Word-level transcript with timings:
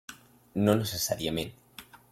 No 0.69 0.75
necessàriament. 0.79 1.55